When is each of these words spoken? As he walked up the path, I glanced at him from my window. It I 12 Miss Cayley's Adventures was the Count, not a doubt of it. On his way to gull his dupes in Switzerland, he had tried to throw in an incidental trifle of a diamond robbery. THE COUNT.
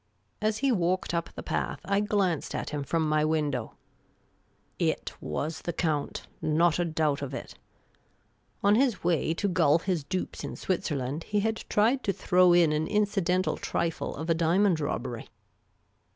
As 0.41 0.57
he 0.65 0.71
walked 0.71 1.13
up 1.13 1.29
the 1.33 1.43
path, 1.43 1.79
I 1.85 1.99
glanced 1.99 2.55
at 2.55 2.71
him 2.71 2.83
from 2.83 3.07
my 3.07 3.23
window. 3.23 3.75
It 4.79 5.11
I 5.13 5.13
12 5.13 5.13
Miss 5.13 5.13
Cayley's 5.13 5.19
Adventures 5.19 5.19
was 5.21 5.61
the 5.61 5.73
Count, 5.73 6.27
not 6.41 6.79
a 6.79 6.85
doubt 6.85 7.21
of 7.21 7.33
it. 7.35 7.55
On 8.63 8.73
his 8.73 9.03
way 9.03 9.35
to 9.35 9.47
gull 9.47 9.77
his 9.77 10.03
dupes 10.03 10.43
in 10.43 10.55
Switzerland, 10.55 11.25
he 11.25 11.41
had 11.41 11.63
tried 11.69 12.03
to 12.05 12.11
throw 12.13 12.51
in 12.51 12.71
an 12.71 12.87
incidental 12.87 13.57
trifle 13.57 14.15
of 14.15 14.27
a 14.27 14.33
diamond 14.33 14.79
robbery. 14.79 15.21
THE 15.25 15.27
COUNT. 15.27 15.31